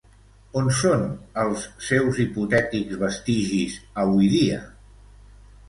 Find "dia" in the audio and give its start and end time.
4.35-4.61